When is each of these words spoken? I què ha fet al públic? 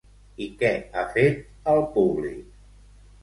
I 0.43 0.45
què 0.61 0.71
ha 1.01 1.03
fet 1.17 1.43
al 1.73 1.83
públic? 1.97 2.47